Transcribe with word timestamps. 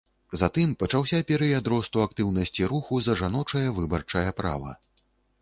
Затым 0.41 0.69
пачаўся 0.83 1.19
перыяд 1.31 1.69
росту 1.73 2.01
актыўнасці 2.07 2.71
руху 2.73 2.99
за 3.09 3.13
жаночае 3.21 3.63
выбарчае 3.79 4.27
права. 4.43 4.77